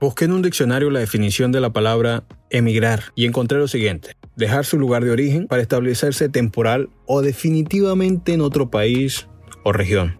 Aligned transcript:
Busqué 0.00 0.24
en 0.24 0.32
un 0.32 0.40
diccionario 0.40 0.88
la 0.88 1.00
definición 1.00 1.52
de 1.52 1.60
la 1.60 1.74
palabra 1.74 2.24
emigrar 2.48 3.12
y 3.14 3.26
encontré 3.26 3.58
lo 3.58 3.68
siguiente. 3.68 4.16
Dejar 4.34 4.64
su 4.64 4.78
lugar 4.78 5.04
de 5.04 5.10
origen 5.10 5.46
para 5.46 5.60
establecerse 5.60 6.30
temporal 6.30 6.88
o 7.04 7.20
definitivamente 7.20 8.32
en 8.32 8.40
otro 8.40 8.70
país 8.70 9.28
o 9.62 9.72
región. 9.72 10.18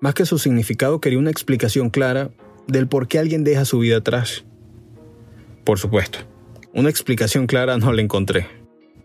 Más 0.00 0.14
que 0.14 0.26
su 0.26 0.38
significado 0.38 1.00
quería 1.00 1.20
una 1.20 1.30
explicación 1.30 1.90
clara 1.90 2.32
del 2.66 2.88
por 2.88 3.06
qué 3.06 3.20
alguien 3.20 3.44
deja 3.44 3.64
su 3.64 3.78
vida 3.78 3.98
atrás. 3.98 4.46
Por 5.62 5.78
supuesto, 5.78 6.18
una 6.72 6.90
explicación 6.90 7.46
clara 7.46 7.78
no 7.78 7.92
la 7.92 8.02
encontré. 8.02 8.48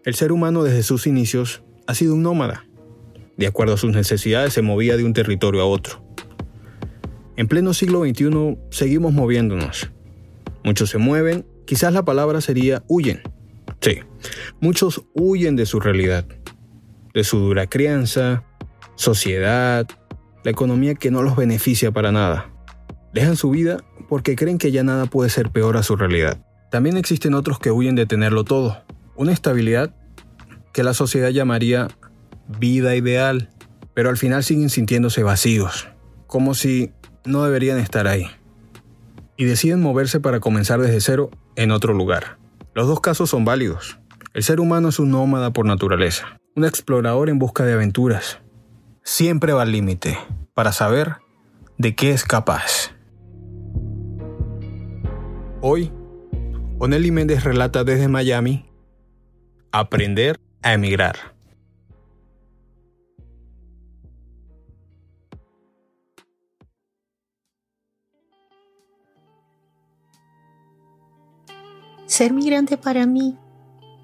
El 0.06 0.16
ser 0.16 0.32
humano 0.32 0.64
desde 0.64 0.82
sus 0.82 1.06
inicios 1.06 1.62
ha 1.86 1.94
sido 1.94 2.16
un 2.16 2.24
nómada. 2.24 2.66
De 3.38 3.46
acuerdo 3.46 3.76
a 3.76 3.78
sus 3.78 3.92
necesidades 3.92 4.54
se 4.54 4.64
movía 4.64 4.98
de 4.98 5.04
un 5.04 5.14
territorio 5.14 5.62
a 5.62 5.66
otro. 5.66 6.04
En 7.36 7.48
pleno 7.48 7.76
siglo 7.76 8.04
XXI 8.04 8.58
seguimos 8.72 9.14
moviéndonos. 9.14 9.92
Muchos 10.64 10.90
se 10.90 10.98
mueven, 10.98 11.46
quizás 11.66 11.94
la 11.94 12.04
palabra 12.04 12.42
sería 12.42 12.84
huyen. 12.88 13.22
Sí, 13.82 14.00
muchos 14.60 15.04
huyen 15.14 15.56
de 15.56 15.66
su 15.66 15.80
realidad, 15.80 16.26
de 17.14 17.24
su 17.24 17.40
dura 17.40 17.68
crianza, 17.68 18.44
sociedad, 18.96 19.88
la 20.44 20.52
economía 20.52 20.96
que 20.96 21.12
no 21.12 21.22
los 21.22 21.36
beneficia 21.36 21.92
para 21.92 22.12
nada. 22.12 22.52
Dejan 23.14 23.36
su 23.36 23.50
vida 23.50 23.84
porque 24.10 24.36
creen 24.36 24.58
que 24.58 24.72
ya 24.72 24.84
nada 24.84 25.06
puede 25.06 25.30
ser 25.30 25.50
peor 25.50 25.78
a 25.78 25.84
su 25.84 25.96
realidad. 25.96 26.46
También 26.72 26.98
existen 26.98 27.34
otros 27.34 27.60
que 27.60 27.72
huyen 27.72 27.96
de 27.96 28.06
tenerlo 28.06 28.44
todo, 28.44 28.84
una 29.16 29.32
estabilidad 29.32 29.96
que 30.74 30.84
la 30.84 30.94
sociedad 30.94 31.30
llamaría 31.30 31.88
vida 32.60 32.96
ideal, 32.96 33.50
pero 33.94 34.10
al 34.10 34.18
final 34.18 34.44
siguen 34.44 34.70
sintiéndose 34.70 35.24
vacíos, 35.24 35.88
como 36.28 36.54
si 36.54 36.92
no 37.26 37.44
deberían 37.44 37.80
estar 37.80 38.08
ahí. 38.08 38.28
Y 39.40 39.46
deciden 39.46 39.80
moverse 39.80 40.20
para 40.20 40.42
comenzar 40.42 40.82
desde 40.82 41.00
cero 41.00 41.32
en 41.56 41.72
otro 41.72 41.94
lugar. 41.94 42.38
Los 42.74 42.88
dos 42.88 43.00
casos 43.00 43.30
son 43.30 43.46
válidos. 43.46 43.98
El 44.34 44.44
ser 44.44 44.60
humano 44.60 44.90
es 44.90 45.00
un 45.00 45.12
nómada 45.12 45.54
por 45.54 45.66
naturaleza, 45.66 46.42
un 46.58 46.66
explorador 46.66 47.30
en 47.30 47.40
busca 47.40 47.64
de 47.64 47.72
aventuras. 47.72 48.42
Siempre 49.02 49.54
va 49.54 49.62
al 49.62 49.72
límite 49.72 50.20
para 50.54 50.74
saber 50.74 51.16
de 51.78 51.96
qué 51.96 52.12
es 52.12 52.26
capaz. 52.26 52.92
Hoy, 55.62 55.90
Oneli 56.78 57.12
Méndez 57.12 57.46
relata 57.46 57.86
desde 57.86 58.10
Miami 58.10 58.70
Aprender 59.72 60.38
a 60.64 60.74
emigrar. 60.74 61.39
Ser 72.10 72.34
migrante 72.34 72.76
para 72.76 73.06
mí 73.06 73.38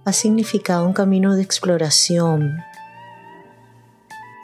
ha 0.06 0.14
significado 0.14 0.86
un 0.86 0.94
camino 0.94 1.36
de 1.36 1.42
exploración. 1.42 2.60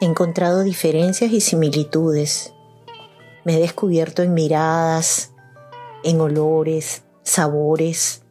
He 0.00 0.04
encontrado 0.04 0.64
diferencias 0.64 1.30
y 1.30 1.40
similitudes. 1.40 2.52
Me 3.44 3.54
he 3.54 3.60
descubierto 3.60 4.24
en 4.24 4.34
miradas, 4.34 5.30
en 6.02 6.20
olores, 6.20 7.04
sabores. 7.22 8.22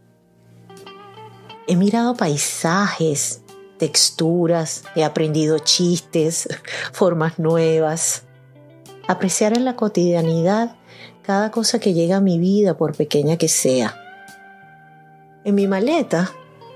He 1.66 1.78
mirado 1.78 2.18
paisajes, 2.18 3.42
texturas, 3.78 4.84
he 4.98 5.06
aprendido 5.06 5.60
chistes, 5.60 6.50
formas 6.92 7.40
nuevas. 7.40 8.24
Apreciar 9.08 9.54
en 9.54 9.64
la 9.64 9.78
cotidianidad 9.78 10.76
cada 11.22 11.52
cosa 11.52 11.80
que 11.80 11.94
llega 11.94 12.18
a 12.18 12.22
mi 12.22 12.38
vida, 12.38 12.78
por 12.78 12.98
pequeña 12.98 13.38
que 13.38 13.48
sea. 13.48 14.01
En 15.44 15.56
mi 15.56 15.68
maleta 15.68 16.32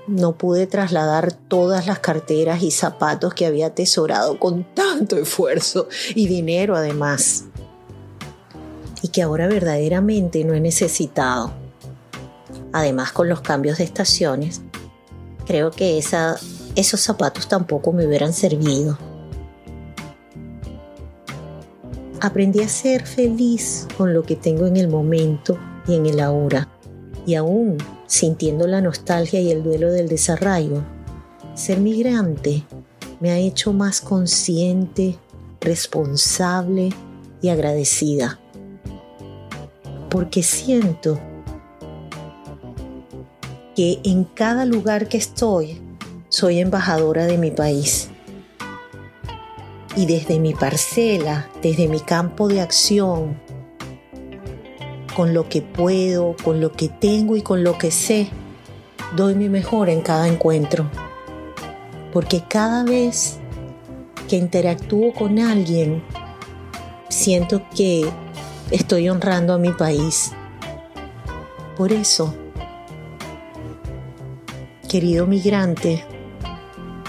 no 0.08 0.32
pude 0.32 0.66
trasladar 0.66 1.32
todas 1.32 1.86
las 1.86 2.00
carteras 2.00 2.62
y 2.62 2.72
zapatos 2.72 3.32
que 3.32 3.46
había 3.46 3.68
atesorado 3.68 4.40
con 4.40 4.64
tanto 4.74 5.16
esfuerzo 5.16 5.88
y 6.14 6.26
dinero 6.26 6.74
además, 6.74 7.44
y 9.02 9.08
que 9.08 9.22
ahora 9.22 9.46
verdaderamente 9.46 10.42
no 10.44 10.54
he 10.54 10.60
necesitado. 10.60 11.52
Además, 12.72 13.12
con 13.12 13.28
los 13.28 13.40
cambios 13.40 13.78
de 13.78 13.84
estaciones, 13.84 14.62
creo 15.46 15.70
que 15.70 15.98
esos 15.98 17.00
zapatos 17.00 17.48
tampoco 17.48 17.92
me 17.92 18.04
hubieran 18.06 18.32
servido. 18.32 18.98
Aprendí 22.20 22.62
a 22.62 22.68
ser 22.68 23.06
feliz 23.06 23.86
con 23.96 24.12
lo 24.12 24.24
que 24.24 24.34
tengo 24.34 24.66
en 24.66 24.76
el 24.76 24.88
momento 24.88 25.56
y 25.86 25.94
en 25.94 26.06
el 26.06 26.18
ahora, 26.18 26.68
y 27.26 27.34
aún 27.34 27.76
sintiendo 28.06 28.66
la 28.66 28.80
nostalgia 28.80 29.40
y 29.40 29.50
el 29.50 29.62
duelo 29.62 29.90
del 29.92 30.08
desarraigo. 30.08 30.82
Ser 31.54 31.80
migrante 31.80 32.64
me 33.20 33.30
ha 33.30 33.38
hecho 33.38 33.72
más 33.72 34.00
consciente, 34.00 35.18
responsable 35.60 36.90
y 37.42 37.48
agradecida. 37.48 38.38
Porque 40.08 40.42
siento 40.42 41.18
que 43.74 44.00
en 44.04 44.24
cada 44.24 44.64
lugar 44.64 45.08
que 45.08 45.18
estoy 45.18 45.82
soy 46.28 46.60
embajadora 46.60 47.26
de 47.26 47.38
mi 47.38 47.50
país. 47.50 48.10
Y 49.96 50.06
desde 50.06 50.38
mi 50.38 50.52
parcela, 50.52 51.48
desde 51.62 51.88
mi 51.88 52.00
campo 52.00 52.48
de 52.48 52.60
acción, 52.60 53.40
con 55.16 55.32
lo 55.32 55.48
que 55.48 55.62
puedo, 55.62 56.36
con 56.44 56.60
lo 56.60 56.72
que 56.72 56.90
tengo 56.90 57.36
y 57.36 57.40
con 57.40 57.64
lo 57.64 57.78
que 57.78 57.90
sé, 57.90 58.28
doy 59.16 59.34
mi 59.34 59.48
mejor 59.48 59.88
en 59.88 60.02
cada 60.02 60.28
encuentro. 60.28 60.90
Porque 62.12 62.42
cada 62.46 62.84
vez 62.84 63.38
que 64.28 64.36
interactúo 64.36 65.14
con 65.14 65.38
alguien, 65.38 66.02
siento 67.08 67.62
que 67.74 68.06
estoy 68.70 69.08
honrando 69.08 69.54
a 69.54 69.58
mi 69.58 69.70
país. 69.70 70.32
Por 71.78 71.92
eso, 71.92 72.34
querido 74.86 75.26
migrante, 75.26 76.04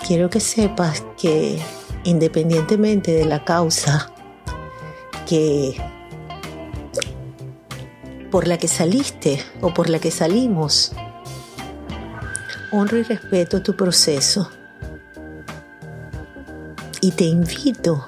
quiero 0.08 0.30
que 0.30 0.40
sepas 0.40 1.04
que 1.22 1.60
independientemente 2.06 3.12
de 3.12 3.26
la 3.26 3.44
causa 3.44 4.14
que 5.28 5.76
por 8.32 8.48
la 8.48 8.58
que 8.58 8.68
saliste 8.68 9.42
o 9.62 9.74
por 9.74 9.90
la 9.90 10.00
que 10.00 10.12
salimos. 10.12 10.92
Honro 12.72 12.98
y 12.98 13.04
respeto 13.04 13.62
tu 13.62 13.76
proceso. 13.76 14.52
Y 17.00 17.12
te 17.12 17.26
invito 17.26 18.06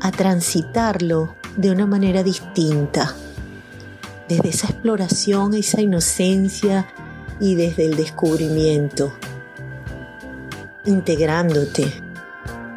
a 0.00 0.10
transitarlo 0.10 1.34
de 1.56 1.70
una 1.70 1.86
manera 1.86 2.22
distinta, 2.22 3.14
desde 4.28 4.48
esa 4.50 4.68
exploración, 4.68 5.54
esa 5.54 5.80
inocencia 5.80 6.86
y 7.40 7.54
desde 7.54 7.86
el 7.86 7.96
descubrimiento, 7.96 9.12
integrándote 10.84 11.92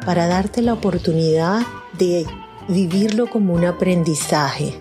para 0.04 0.26
darte 0.26 0.62
la 0.62 0.72
oportunidad 0.72 1.62
de 1.98 2.26
vivirlo 2.68 3.28
como 3.28 3.54
un 3.54 3.64
aprendizaje 3.64 4.80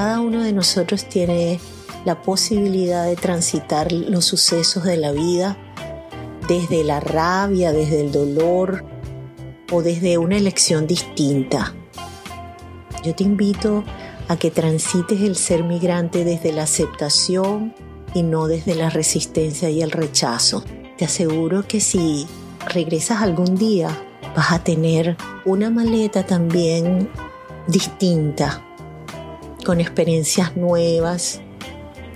cada 0.00 0.20
uno 0.20 0.42
de 0.42 0.54
nosotros 0.54 1.04
tiene 1.04 1.60
la 2.06 2.22
posibilidad 2.22 3.04
de 3.04 3.16
transitar 3.16 3.92
los 3.92 4.24
sucesos 4.24 4.84
de 4.84 4.96
la 4.96 5.12
vida 5.12 5.58
desde 6.48 6.84
la 6.84 7.00
rabia, 7.00 7.70
desde 7.70 8.00
el 8.00 8.10
dolor 8.10 8.82
o 9.70 9.82
desde 9.82 10.16
una 10.16 10.38
elección 10.38 10.86
distinta. 10.86 11.74
Yo 13.04 13.14
te 13.14 13.24
invito 13.24 13.84
a 14.28 14.38
que 14.38 14.50
transites 14.50 15.20
el 15.20 15.36
ser 15.36 15.64
migrante 15.64 16.24
desde 16.24 16.50
la 16.50 16.62
aceptación 16.62 17.74
y 18.14 18.22
no 18.22 18.46
desde 18.46 18.76
la 18.76 18.88
resistencia 18.88 19.68
y 19.68 19.82
el 19.82 19.90
rechazo. 19.90 20.64
Te 20.96 21.04
aseguro 21.04 21.68
que 21.68 21.80
si 21.80 22.26
regresas 22.72 23.20
algún 23.20 23.54
día 23.54 23.90
vas 24.34 24.50
a 24.50 24.64
tener 24.64 25.18
una 25.44 25.68
maleta 25.68 26.24
también 26.24 27.10
distinta 27.66 28.64
con 29.64 29.80
experiencias 29.80 30.56
nuevas, 30.56 31.40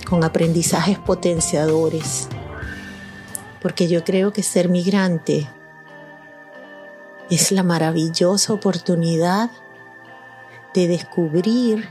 con 0.08 0.24
aprendizajes 0.24 0.98
potenciadores. 0.98 2.28
Porque 3.60 3.88
yo 3.88 4.04
creo 4.04 4.32
que 4.32 4.42
ser 4.42 4.68
migrante 4.68 5.48
es 7.30 7.52
la 7.52 7.62
maravillosa 7.62 8.52
oportunidad 8.52 9.50
de 10.74 10.88
descubrir 10.88 11.88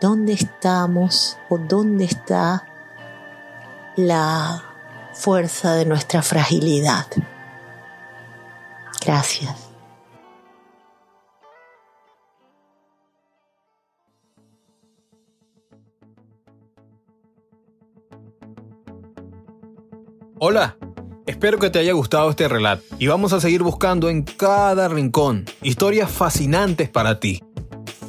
dónde 0.00 0.32
estamos 0.32 1.38
o 1.48 1.58
dónde 1.58 2.04
está 2.04 2.66
la 3.96 4.62
fuerza 5.12 5.74
de 5.74 5.84
nuestra 5.84 6.22
fragilidad. 6.22 7.06
Gracias. 9.04 9.71
Hola, 20.44 20.76
espero 21.24 21.60
que 21.60 21.70
te 21.70 21.78
haya 21.78 21.92
gustado 21.92 22.28
este 22.28 22.48
relato 22.48 22.82
y 22.98 23.06
vamos 23.06 23.32
a 23.32 23.40
seguir 23.40 23.62
buscando 23.62 24.08
en 24.08 24.24
cada 24.24 24.88
rincón 24.88 25.44
historias 25.62 26.10
fascinantes 26.10 26.88
para 26.88 27.20
ti. 27.20 27.44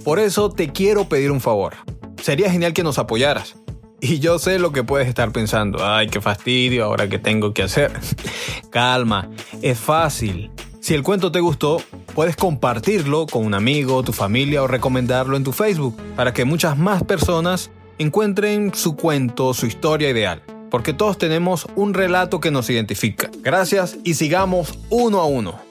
Por 0.03 0.18
eso 0.18 0.50
te 0.50 0.71
quiero 0.71 1.07
pedir 1.07 1.30
un 1.30 1.41
favor. 1.41 1.75
Sería 2.19 2.50
genial 2.50 2.74
que 2.74 2.81
nos 2.81 2.97
apoyaras. 2.97 3.56
Y 4.01 4.18
yo 4.18 4.39
sé 4.39 4.57
lo 4.57 4.71
que 4.71 4.83
puedes 4.83 5.07
estar 5.07 5.31
pensando. 5.31 5.85
Ay, 5.85 6.07
qué 6.07 6.21
fastidio, 6.21 6.85
ahora 6.85 7.07
que 7.07 7.19
tengo 7.19 7.53
que 7.53 7.62
hacer. 7.62 7.91
Calma, 8.71 9.30
es 9.62 9.77
fácil. 9.77 10.50
Si 10.80 10.95
el 10.95 11.03
cuento 11.03 11.31
te 11.31 11.39
gustó, 11.39 11.83
puedes 12.15 12.35
compartirlo 12.35 13.27
con 13.27 13.45
un 13.45 13.53
amigo, 13.53 14.01
tu 14.01 14.12
familia 14.12 14.63
o 14.63 14.68
recomendarlo 14.68 15.38
en 15.38 15.44
tu 15.44 15.51
Facebook 15.51 15.95
para 16.15 16.33
que 16.33 16.45
muchas 16.45 16.80
más 16.80 17.03
personas 17.03 17.69
encuentren 18.00 18.74
su 18.74 18.95
cuento, 18.95 19.53
su 19.53 19.68
historia 19.68 20.09
ideal. 20.09 20.41
Porque 20.73 20.91
todos 20.91 21.19
tenemos 21.19 21.67
un 21.75 21.93
relato 21.93 22.39
que 22.39 22.49
nos 22.49 22.67
identifica. 22.67 23.29
Gracias 23.43 23.95
y 24.03 24.15
sigamos 24.15 24.79
uno 24.89 25.19
a 25.19 25.27
uno. 25.27 25.61